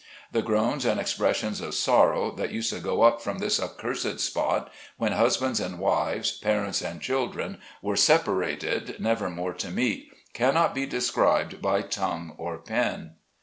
[0.31, 4.19] The groans and expressions of sor row, that used to go up from this accursed
[4.19, 10.11] spot, when husbands and wives, parents and children, were sep arated never more to meet,
[10.33, 13.11] cannot be described by tongue or pen.